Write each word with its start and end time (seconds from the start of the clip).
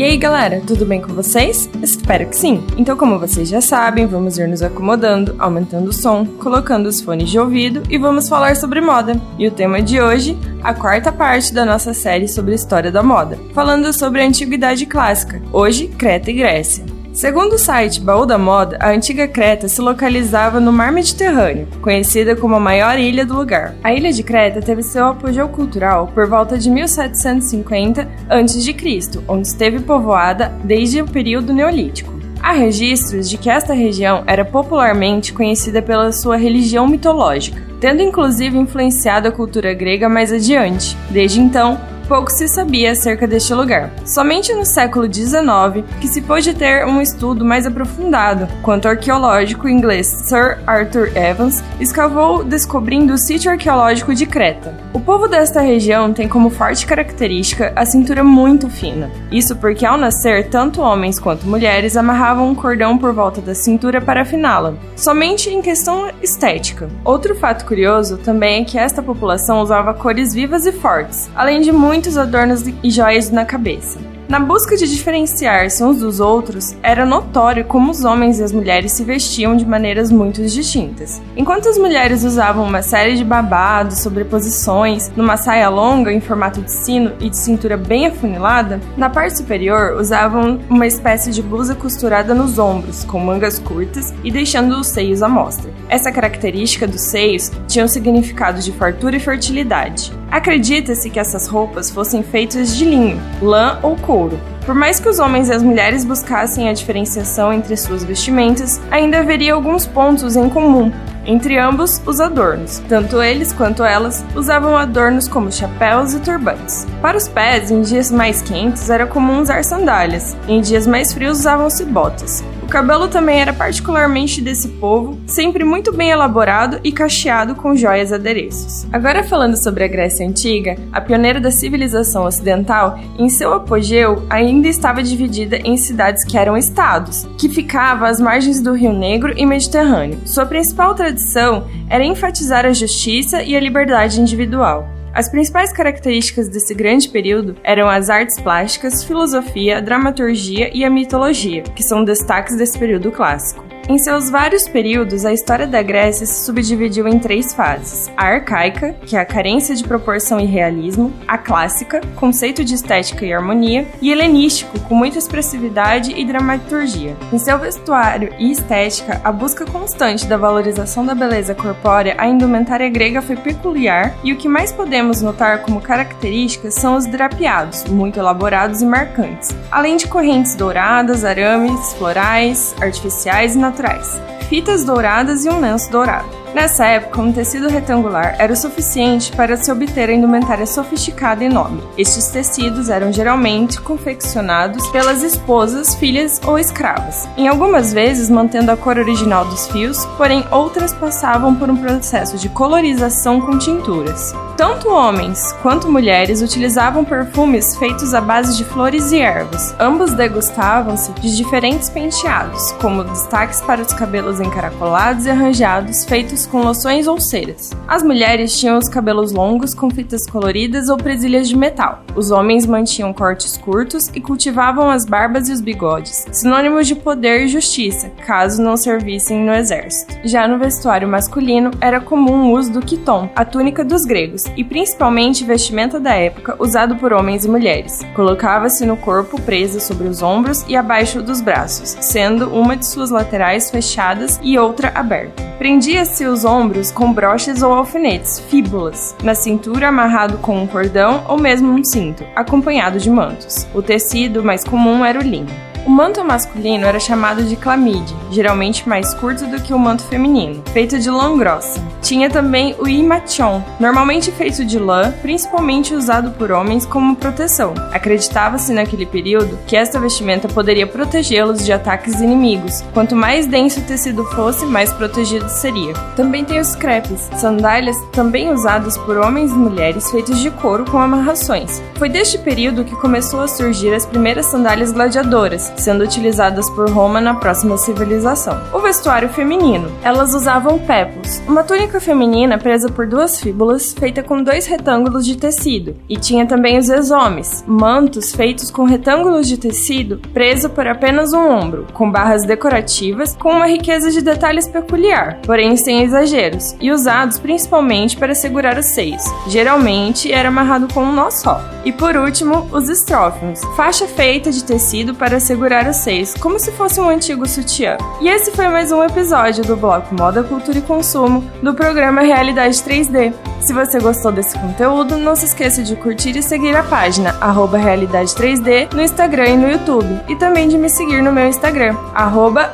E 0.00 0.02
aí 0.02 0.16
galera, 0.16 0.62
tudo 0.66 0.86
bem 0.86 0.98
com 0.98 1.12
vocês? 1.12 1.68
Espero 1.82 2.26
que 2.26 2.34
sim! 2.34 2.64
Então, 2.78 2.96
como 2.96 3.18
vocês 3.18 3.50
já 3.50 3.60
sabem, 3.60 4.06
vamos 4.06 4.38
ir 4.38 4.48
nos 4.48 4.62
acomodando, 4.62 5.36
aumentando 5.38 5.90
o 5.90 5.92
som, 5.92 6.24
colocando 6.24 6.86
os 6.86 7.02
fones 7.02 7.28
de 7.28 7.38
ouvido 7.38 7.82
e 7.90 7.98
vamos 7.98 8.26
falar 8.26 8.56
sobre 8.56 8.80
moda. 8.80 9.20
E 9.38 9.46
o 9.46 9.50
tema 9.50 9.82
de 9.82 10.00
hoje, 10.00 10.38
a 10.62 10.72
quarta 10.72 11.12
parte 11.12 11.52
da 11.52 11.66
nossa 11.66 11.92
série 11.92 12.28
sobre 12.28 12.54
história 12.54 12.90
da 12.90 13.02
moda, 13.02 13.38
falando 13.52 13.92
sobre 13.92 14.22
a 14.22 14.26
antiguidade 14.26 14.86
clássica, 14.86 15.42
hoje 15.52 15.88
Creta 15.88 16.30
e 16.30 16.34
Grécia. 16.34 16.82
Segundo 17.12 17.54
o 17.54 17.58
site 17.58 18.00
Baú 18.00 18.24
da 18.24 18.38
Moda, 18.38 18.78
a 18.80 18.90
antiga 18.90 19.26
Creta 19.26 19.66
se 19.66 19.80
localizava 19.80 20.60
no 20.60 20.72
Mar 20.72 20.92
Mediterrâneo, 20.92 21.66
conhecida 21.82 22.36
como 22.36 22.54
a 22.54 22.60
maior 22.60 22.98
ilha 22.98 23.26
do 23.26 23.34
lugar. 23.34 23.74
A 23.82 23.92
ilha 23.92 24.12
de 24.12 24.22
Creta 24.22 24.62
teve 24.62 24.82
seu 24.82 25.06
apogeu 25.06 25.48
cultural 25.48 26.06
por 26.14 26.28
volta 26.28 26.56
de 26.56 26.70
1750 26.70 28.08
a.C., 28.28 29.20
onde 29.26 29.48
esteve 29.48 29.80
povoada 29.80 30.52
desde 30.62 31.02
o 31.02 31.06
período 31.06 31.52
neolítico. 31.52 32.12
Há 32.40 32.52
registros 32.52 33.28
de 33.28 33.36
que 33.36 33.50
esta 33.50 33.74
região 33.74 34.22
era 34.26 34.44
popularmente 34.44 35.32
conhecida 35.32 35.82
pela 35.82 36.12
sua 36.12 36.36
religião 36.36 36.86
mitológica, 36.86 37.60
tendo 37.80 38.02
inclusive 38.02 38.56
influenciado 38.56 39.28
a 39.28 39.32
cultura 39.32 39.74
grega 39.74 40.08
mais 40.08 40.32
adiante. 40.32 40.96
Desde 41.10 41.40
então, 41.40 41.78
pouco 42.10 42.28
se 42.32 42.48
sabia 42.48 42.90
acerca 42.90 43.24
deste 43.24 43.54
lugar. 43.54 43.88
Somente 44.04 44.52
no 44.52 44.66
século 44.66 45.06
XIX 45.06 45.86
que 46.00 46.08
se 46.08 46.20
pôde 46.20 46.52
ter 46.52 46.84
um 46.84 47.00
estudo 47.00 47.44
mais 47.44 47.64
aprofundado, 47.64 48.48
quanto 48.62 48.88
arqueológico 48.88 49.68
inglês 49.68 50.08
Sir 50.08 50.58
Arthur 50.66 51.16
Evans 51.16 51.62
escavou 51.78 52.42
descobrindo 52.42 53.14
o 53.14 53.18
sítio 53.18 53.52
arqueológico 53.52 54.12
de 54.12 54.26
Creta. 54.26 54.74
O 54.92 54.98
povo 54.98 55.28
desta 55.28 55.60
região 55.60 56.12
tem 56.12 56.28
como 56.28 56.50
forte 56.50 56.84
característica 56.84 57.72
a 57.76 57.86
cintura 57.86 58.24
muito 58.24 58.68
fina. 58.68 59.08
Isso 59.30 59.54
porque 59.54 59.86
ao 59.86 59.96
nascer, 59.96 60.48
tanto 60.48 60.80
homens 60.80 61.20
quanto 61.20 61.46
mulheres 61.46 61.96
amarravam 61.96 62.48
um 62.48 62.56
cordão 62.56 62.98
por 62.98 63.12
volta 63.12 63.40
da 63.40 63.54
cintura 63.54 64.00
para 64.00 64.22
afiná-la, 64.22 64.74
somente 64.96 65.48
em 65.48 65.62
questão 65.62 66.10
estética. 66.20 66.88
Outro 67.04 67.36
fato 67.36 67.64
curioso 67.64 68.18
também 68.18 68.62
é 68.62 68.64
que 68.64 68.76
esta 68.76 69.00
população 69.00 69.60
usava 69.60 69.94
cores 69.94 70.34
vivas 70.34 70.66
e 70.66 70.72
fortes, 70.72 71.30
além 71.36 71.60
de 71.60 71.70
muito 71.70 71.99
muitos 72.00 72.16
adornos 72.16 72.64
e 72.82 72.90
joias 72.90 73.30
na 73.30 73.44
cabeça. 73.44 73.98
Na 74.26 74.40
busca 74.40 74.74
de 74.74 74.88
diferenciar-se 74.88 75.84
uns 75.84 75.98
dos 75.98 76.18
outros, 76.18 76.74
era 76.82 77.04
notório 77.04 77.64
como 77.64 77.90
os 77.90 78.04
homens 78.04 78.38
e 78.38 78.42
as 78.42 78.52
mulheres 78.52 78.92
se 78.92 79.04
vestiam 79.04 79.54
de 79.54 79.66
maneiras 79.66 80.10
muito 80.10 80.40
distintas. 80.40 81.20
Enquanto 81.36 81.68
as 81.68 81.76
mulheres 81.76 82.24
usavam 82.24 82.64
uma 82.64 82.80
série 82.80 83.16
de 83.16 83.24
babados, 83.24 83.98
sobreposições, 83.98 85.10
numa 85.14 85.36
saia 85.36 85.68
longa 85.68 86.10
em 86.10 86.20
formato 86.20 86.62
de 86.62 86.70
sino 86.70 87.12
e 87.20 87.28
de 87.28 87.36
cintura 87.36 87.76
bem 87.76 88.06
afunilada, 88.06 88.80
na 88.96 89.10
parte 89.10 89.36
superior 89.36 90.00
usavam 90.00 90.60
uma 90.70 90.86
espécie 90.86 91.32
de 91.32 91.42
blusa 91.42 91.74
costurada 91.74 92.32
nos 92.32 92.58
ombros, 92.58 93.04
com 93.04 93.18
mangas 93.18 93.58
curtas 93.58 94.14
e 94.24 94.30
deixando 94.30 94.78
os 94.78 94.86
seios 94.86 95.22
à 95.22 95.28
mostra. 95.28 95.70
Essa 95.88 96.10
característica 96.10 96.86
dos 96.86 97.02
seios 97.02 97.50
tinha 97.66 97.84
um 97.84 97.88
significado 97.88 98.60
de 98.60 98.72
fartura 98.72 99.16
e 99.16 99.20
fertilidade. 99.20 100.18
Acredita-se 100.30 101.10
que 101.10 101.18
essas 101.18 101.48
roupas 101.48 101.90
fossem 101.90 102.22
feitas 102.22 102.76
de 102.76 102.84
linho, 102.84 103.20
lã 103.42 103.78
ou 103.82 103.96
couro. 103.96 104.38
Por 104.64 104.74
mais 104.74 105.00
que 105.00 105.08
os 105.08 105.18
homens 105.18 105.48
e 105.48 105.52
as 105.52 105.62
mulheres 105.62 106.04
buscassem 106.04 106.68
a 106.68 106.72
diferenciação 106.72 107.52
entre 107.52 107.76
suas 107.76 108.04
vestimentas, 108.04 108.80
ainda 108.90 109.18
haveria 109.18 109.54
alguns 109.54 109.86
pontos 109.86 110.36
em 110.36 110.48
comum 110.48 110.92
entre 111.26 111.58
ambos 111.58 112.00
os 112.06 112.20
adornos. 112.20 112.82
Tanto 112.88 113.22
eles 113.22 113.52
quanto 113.52 113.84
elas 113.84 114.24
usavam 114.34 114.76
adornos 114.76 115.28
como 115.28 115.52
chapéus 115.52 116.14
e 116.14 116.20
turbantes. 116.20 116.86
Para 117.02 117.16
os 117.16 117.28
pés, 117.28 117.70
em 117.70 117.82
dias 117.82 118.10
mais 118.10 118.40
quentes, 118.40 118.88
era 118.88 119.06
comum 119.06 119.40
usar 119.40 119.64
sandálias, 119.64 120.36
em 120.48 120.60
dias 120.60 120.86
mais 120.86 121.12
frios 121.12 121.40
usavam-se 121.40 121.84
botas 121.84 122.42
cabelo 122.70 123.08
também 123.08 123.40
era 123.40 123.52
particularmente 123.52 124.40
desse 124.40 124.68
povo, 124.68 125.20
sempre 125.26 125.64
muito 125.64 125.92
bem 125.92 126.10
elaborado 126.10 126.78
e 126.84 126.92
cacheado 126.92 127.56
com 127.56 127.74
joias 127.74 128.12
adereços. 128.12 128.86
Agora 128.92 129.24
falando 129.24 129.60
sobre 129.60 129.82
a 129.82 129.88
Grécia 129.88 130.26
Antiga, 130.26 130.76
a 130.92 131.00
pioneira 131.00 131.40
da 131.40 131.50
civilização 131.50 132.24
ocidental, 132.24 132.98
em 133.18 133.28
seu 133.28 133.52
apogeu 133.52 134.24
ainda 134.30 134.68
estava 134.68 135.02
dividida 135.02 135.56
em 135.56 135.76
cidades 135.76 136.24
que 136.24 136.38
eram 136.38 136.56
estados, 136.56 137.28
que 137.36 137.48
ficavam 137.48 138.06
às 138.06 138.20
margens 138.20 138.60
do 138.60 138.72
Rio 138.72 138.92
Negro 138.92 139.34
e 139.36 139.44
Mediterrâneo. 139.44 140.20
Sua 140.24 140.46
principal 140.46 140.94
tradição 140.94 141.66
era 141.88 142.04
enfatizar 142.04 142.64
a 142.64 142.72
justiça 142.72 143.42
e 143.42 143.56
a 143.56 143.60
liberdade 143.60 144.20
individual. 144.20 144.99
As 145.12 145.28
principais 145.28 145.72
características 145.72 146.48
desse 146.48 146.72
grande 146.72 147.08
período 147.08 147.56
eram 147.64 147.88
as 147.88 148.08
artes 148.08 148.40
plásticas, 148.40 149.02
filosofia, 149.02 149.82
dramaturgia 149.82 150.70
e 150.72 150.84
a 150.84 150.90
mitologia, 150.90 151.62
que 151.62 151.82
são 151.82 152.04
destaques 152.04 152.56
desse 152.56 152.78
período 152.78 153.10
clássico. 153.10 153.69
Em 153.90 153.98
seus 153.98 154.30
vários 154.30 154.68
períodos, 154.68 155.24
a 155.24 155.32
história 155.32 155.66
da 155.66 155.82
Grécia 155.82 156.24
se 156.24 156.44
subdividiu 156.44 157.08
em 157.08 157.18
três 157.18 157.52
fases: 157.52 158.08
a 158.16 158.24
arcaica, 158.24 158.94
que 159.04 159.16
é 159.16 159.18
a 159.18 159.24
carência 159.24 159.74
de 159.74 159.82
proporção 159.82 160.38
e 160.38 160.44
realismo, 160.44 161.12
a 161.26 161.36
clássica, 161.36 162.00
conceito 162.14 162.64
de 162.64 162.72
estética 162.72 163.26
e 163.26 163.32
harmonia, 163.32 163.88
e 164.00 164.12
helenístico, 164.12 164.78
com 164.82 164.94
muita 164.94 165.18
expressividade 165.18 166.12
e 166.16 166.24
dramaturgia. 166.24 167.16
Em 167.32 167.38
seu 167.38 167.58
vestuário 167.58 168.32
e 168.38 168.52
estética, 168.52 169.20
a 169.24 169.32
busca 169.32 169.66
constante 169.66 170.24
da 170.24 170.36
valorização 170.36 171.04
da 171.04 171.12
beleza 171.12 171.52
corpórea, 171.52 172.14
a 172.16 172.28
indumentária 172.28 172.88
grega 172.88 173.20
foi 173.20 173.34
peculiar, 173.34 174.14
e 174.22 174.32
o 174.32 174.36
que 174.36 174.48
mais 174.48 174.70
podemos 174.70 175.20
notar 175.20 175.62
como 175.62 175.80
características 175.80 176.74
são 176.74 176.94
os 176.94 177.06
drapeados, 177.06 177.82
muito 177.86 178.20
elaborados 178.20 178.82
e 178.82 178.86
marcantes, 178.86 179.50
além 179.68 179.96
de 179.96 180.06
correntes 180.06 180.54
douradas, 180.54 181.24
arames, 181.24 181.92
florais, 181.94 182.72
artificiais 182.80 183.56
e 183.56 183.58
naturais 183.58 183.79
naturais, 183.80 184.20
fitas 184.48 184.84
douradas 184.84 185.44
e 185.44 185.48
um 185.48 185.60
lenço 185.60 185.90
dourado. 185.90 186.39
Nessa 186.54 186.84
época, 186.84 187.20
um 187.20 187.32
tecido 187.32 187.68
retangular 187.68 188.34
era 188.38 188.52
o 188.52 188.56
suficiente 188.56 189.30
para 189.32 189.56
se 189.56 189.70
obter 189.70 190.10
a 190.10 190.12
indumentária 190.12 190.66
sofisticada 190.66 191.44
e 191.44 191.48
nobre. 191.48 191.82
Estes 191.96 192.26
tecidos 192.28 192.88
eram 192.88 193.12
geralmente 193.12 193.80
confeccionados 193.80 194.86
pelas 194.88 195.22
esposas, 195.22 195.94
filhas 195.94 196.40
ou 196.44 196.58
escravas, 196.58 197.28
em 197.36 197.46
algumas 197.46 197.92
vezes 197.92 198.28
mantendo 198.28 198.72
a 198.72 198.76
cor 198.76 198.98
original 198.98 199.44
dos 199.44 199.68
fios, 199.68 200.04
porém 200.16 200.44
outras 200.50 200.92
passavam 200.92 201.54
por 201.54 201.70
um 201.70 201.76
processo 201.76 202.36
de 202.36 202.48
colorização 202.48 203.40
com 203.40 203.56
tinturas. 203.56 204.34
Tanto 204.56 204.90
homens 204.90 205.52
quanto 205.62 205.90
mulheres 205.90 206.42
utilizavam 206.42 207.04
perfumes 207.04 207.76
feitos 207.76 208.12
à 208.12 208.20
base 208.20 208.56
de 208.56 208.64
flores 208.64 209.12
e 209.12 209.20
ervas. 209.20 209.74
Ambos 209.78 210.12
degustavam-se 210.12 211.12
de 211.12 211.34
diferentes 211.34 211.88
penteados, 211.88 212.72
como 212.72 213.04
destaques 213.04 213.60
para 213.62 213.80
os 213.80 213.92
cabelos 213.94 214.40
encaracolados 214.40 215.24
e 215.24 215.30
arranjados 215.30 216.04
feitos 216.04 216.39
com 216.46 216.62
loções 216.62 217.06
ou 217.06 217.20
ceras. 217.20 217.70
As 217.86 218.02
mulheres 218.02 218.58
tinham 218.58 218.78
os 218.78 218.88
cabelos 218.88 219.32
longos 219.32 219.74
com 219.74 219.90
fitas 219.90 220.26
coloridas 220.26 220.88
ou 220.88 220.96
presilhas 220.96 221.48
de 221.48 221.56
metal. 221.56 222.02
Os 222.14 222.30
homens 222.30 222.66
mantinham 222.66 223.12
cortes 223.12 223.56
curtos 223.56 224.10
e 224.14 224.20
cultivavam 224.20 224.90
as 224.90 225.04
barbas 225.04 225.48
e 225.48 225.52
os 225.52 225.60
bigodes, 225.60 226.26
sinônimos 226.32 226.86
de 226.86 226.94
poder 226.94 227.44
e 227.44 227.48
justiça, 227.48 228.10
caso 228.26 228.62
não 228.62 228.76
servissem 228.76 229.40
no 229.40 229.52
exército. 229.52 230.14
Já 230.24 230.46
no 230.46 230.58
vestuário 230.58 231.08
masculino, 231.08 231.70
era 231.80 232.00
comum 232.00 232.50
o 232.50 232.58
uso 232.58 232.72
do 232.72 232.80
quiton, 232.80 233.28
a 233.34 233.44
túnica 233.44 233.84
dos 233.84 234.04
gregos, 234.04 234.44
e 234.56 234.64
principalmente 234.64 235.44
vestimenta 235.44 235.98
da 235.98 236.14
época 236.14 236.56
usado 236.58 236.96
por 236.96 237.12
homens 237.12 237.44
e 237.44 237.48
mulheres. 237.48 238.00
Colocava-se 238.14 238.84
no 238.84 238.96
corpo 238.96 239.40
presa 239.40 239.80
sobre 239.80 240.08
os 240.08 240.22
ombros 240.22 240.64
e 240.68 240.76
abaixo 240.76 241.22
dos 241.22 241.40
braços, 241.40 241.96
sendo 242.00 242.48
uma 242.50 242.76
de 242.76 242.86
suas 242.86 243.10
laterais 243.10 243.70
fechadas 243.70 244.38
e 244.42 244.58
outra 244.58 244.92
aberta. 244.94 245.42
Prendia-se 245.58 246.24
os 246.30 246.44
ombros 246.44 246.90
com 246.90 247.12
broches 247.12 247.62
ou 247.62 247.72
alfinetes, 247.72 248.40
fíbulas, 248.40 249.14
na 249.22 249.34
cintura 249.34 249.88
amarrado 249.88 250.38
com 250.38 250.62
um 250.62 250.66
cordão 250.66 251.24
ou 251.28 251.38
mesmo 251.38 251.72
um 251.72 251.84
cinto, 251.84 252.24
acompanhado 252.34 252.98
de 252.98 253.10
mantos. 253.10 253.66
O 253.74 253.82
tecido 253.82 254.42
mais 254.42 254.64
comum 254.64 255.04
era 255.04 255.18
o 255.18 255.22
linho. 255.22 255.69
O 255.90 255.92
manto 255.92 256.22
masculino 256.22 256.86
era 256.86 257.00
chamado 257.00 257.42
de 257.42 257.56
chlamyde, 257.56 258.14
geralmente 258.30 258.88
mais 258.88 259.12
curto 259.12 259.44
do 259.48 259.60
que 259.60 259.74
o 259.74 259.78
manto 259.78 260.04
feminino, 260.04 260.62
feito 260.72 260.96
de 261.00 261.10
lã 261.10 261.36
grossa. 261.36 261.82
Tinha 262.00 262.30
também 262.30 262.76
o 262.78 262.88
imation, 262.88 263.60
normalmente 263.78 264.30
feito 264.30 264.64
de 264.64 264.78
lã, 264.78 265.12
principalmente 265.20 265.92
usado 265.92 266.30
por 266.30 266.52
homens 266.52 266.86
como 266.86 267.16
proteção. 267.16 267.74
Acreditava-se 267.92 268.72
naquele 268.72 269.04
período 269.04 269.58
que 269.66 269.76
esta 269.76 269.98
vestimenta 269.98 270.46
poderia 270.46 270.86
protegê-los 270.86 271.64
de 271.64 271.72
ataques 271.72 272.20
inimigos. 272.20 272.82
Quanto 272.94 273.16
mais 273.16 273.48
denso 273.48 273.80
o 273.80 273.82
tecido 273.82 274.24
fosse, 274.26 274.64
mais 274.64 274.92
protegido 274.92 275.48
seria. 275.48 275.92
Também 276.14 276.44
tem 276.44 276.60
os 276.60 276.76
crepes, 276.76 277.28
sandálias 277.36 277.96
também 278.12 278.52
usadas 278.52 278.96
por 278.96 279.16
homens 279.16 279.50
e 279.50 279.54
mulheres 279.54 280.08
feitas 280.08 280.38
de 280.38 280.52
couro 280.52 280.84
com 280.84 280.98
amarrações. 280.98 281.82
Foi 281.96 282.08
deste 282.08 282.38
período 282.38 282.84
que 282.84 282.94
começou 282.94 283.40
a 283.40 283.48
surgir 283.48 283.92
as 283.92 284.06
primeiras 284.06 284.46
sandálias 284.46 284.92
gladiadoras, 284.92 285.72
sendo 285.80 286.04
utilizadas 286.04 286.68
por 286.70 286.90
Roma 286.90 287.20
na 287.20 287.34
próxima 287.34 287.76
civilização. 287.76 288.60
O 288.72 288.78
vestuário 288.78 289.28
feminino. 289.28 289.90
Elas 290.02 290.34
usavam 290.34 290.78
peplos, 290.78 291.42
uma 291.48 291.62
túnica 291.62 292.00
feminina 292.00 292.58
presa 292.58 292.88
por 292.88 293.06
duas 293.06 293.40
fíbulas, 293.40 293.92
feita 293.92 294.22
com 294.22 294.42
dois 294.42 294.66
retângulos 294.66 295.24
de 295.24 295.36
tecido, 295.36 295.96
e 296.08 296.16
tinha 296.16 296.46
também 296.46 296.78
os 296.78 296.88
exomes, 296.88 297.64
mantos 297.66 298.34
feitos 298.34 298.70
com 298.70 298.84
retângulos 298.84 299.48
de 299.48 299.56
tecido 299.56 300.20
preso 300.32 300.68
por 300.70 300.86
apenas 300.86 301.32
um 301.32 301.48
ombro, 301.48 301.86
com 301.92 302.10
barras 302.10 302.44
decorativas 302.44 303.36
com 303.38 303.52
uma 303.52 303.66
riqueza 303.66 304.10
de 304.10 304.20
detalhes 304.20 304.68
peculiar, 304.68 305.40
porém 305.46 305.76
sem 305.76 306.02
exageros, 306.02 306.74
e 306.80 306.90
usados 306.90 307.38
principalmente 307.38 308.16
para 308.16 308.34
segurar 308.34 308.78
os 308.78 308.86
seios. 308.86 309.22
Geralmente 309.46 310.32
era 310.32 310.48
amarrado 310.48 310.92
com 310.92 311.02
um 311.02 311.12
nó 311.12 311.30
só. 311.30 311.60
E 311.84 311.92
por 311.92 312.14
último, 312.16 312.68
os 312.72 312.88
estrófions, 312.88 313.60
faixa 313.76 314.06
feita 314.06 314.50
de 314.50 314.64
tecido 314.64 315.14
para 315.14 315.40
segurar 315.40 315.59
os 315.88 315.96
seios, 315.96 316.34
como 316.34 316.58
se 316.58 316.72
fosse 316.72 317.00
um 317.00 317.08
antigo 317.08 317.46
sutiã. 317.46 317.96
E 318.20 318.28
esse 318.28 318.50
foi 318.52 318.68
mais 318.68 318.90
um 318.90 319.02
episódio 319.02 319.64
do 319.64 319.76
bloco 319.76 320.14
Moda, 320.14 320.42
Cultura 320.42 320.78
e 320.78 320.82
Consumo 320.82 321.48
do 321.62 321.74
programa 321.74 322.22
Realidade 322.22 322.76
3D. 322.78 323.32
Se 323.60 323.74
você 323.74 324.00
gostou 324.00 324.32
desse 324.32 324.58
conteúdo, 324.58 325.18
não 325.18 325.36
se 325.36 325.44
esqueça 325.44 325.82
de 325.82 325.94
curtir 325.94 326.36
e 326.36 326.42
seguir 326.42 326.74
a 326.74 326.82
página 326.82 327.34
Realidade 327.78 328.34
3D 328.34 328.92
no 328.94 329.02
Instagram 329.02 329.46
e 329.48 329.56
no 329.56 329.70
YouTube, 329.70 330.20
e 330.28 330.36
também 330.36 330.68
de 330.68 330.78
me 330.78 330.88
seguir 330.88 331.22
no 331.22 331.32
meu 331.32 331.46
Instagram, 331.46 331.94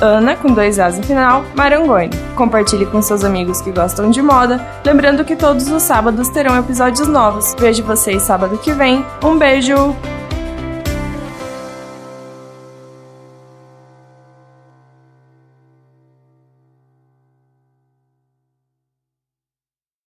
Ana 0.00 0.36
com 0.36 0.52
dois 0.52 0.78
As 0.78 0.96
no 0.96 1.04
final, 1.04 1.44
Marangoni. 1.54 2.10
Compartilhe 2.34 2.86
com 2.86 3.02
seus 3.02 3.24
amigos 3.24 3.60
que 3.60 3.70
gostam 3.70 4.10
de 4.10 4.22
moda, 4.22 4.66
lembrando 4.84 5.24
que 5.24 5.36
todos 5.36 5.68
os 5.68 5.82
sábados 5.82 6.28
terão 6.30 6.58
episódios 6.58 7.06
novos. 7.06 7.54
Vejo 7.58 7.84
vocês 7.84 8.22
sábado 8.22 8.58
que 8.58 8.72
vem. 8.72 9.04
Um 9.22 9.36
beijo! 9.36 10.09